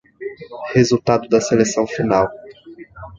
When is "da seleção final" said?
1.29-2.27